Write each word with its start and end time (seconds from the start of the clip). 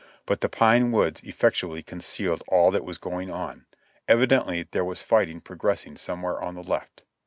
But 0.25 0.41
the 0.41 0.49
pine 0.49 0.91
woods 0.91 1.21
effectually 1.23 1.83
concealed 1.83 2.41
all 2.47 2.71
that 2.71 2.83
was 2.83 2.97
going 2.97 3.29
on. 3.29 3.67
Evidently 4.07 4.63
there 4.71 4.83
was 4.83 5.03
fighting 5.03 5.41
progressing 5.41 5.95
somewhere 5.95 6.41
on 6.41 6.55
the 6.55 6.63
left. 6.63 7.03